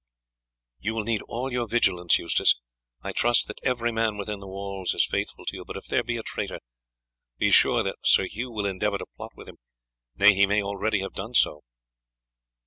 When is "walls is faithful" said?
4.47-5.45